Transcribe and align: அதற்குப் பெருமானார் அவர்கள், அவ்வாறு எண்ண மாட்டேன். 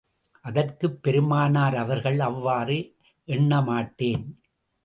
அதற்குப் 0.45 1.03
பெருமானார் 1.03 1.75
அவர்கள், 1.75 2.19
அவ்வாறு 2.19 2.77
எண்ண 3.27 3.61
மாட்டேன். 3.61 4.25